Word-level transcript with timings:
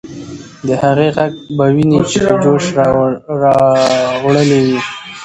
د 0.67 0.69
هغې 0.81 1.07
ږغ 1.15 1.33
به 1.55 1.65
ويني 1.75 1.99
په 2.25 2.33
جوش 2.43 2.65
راوړلې 2.77 4.57
وې. 4.65 4.79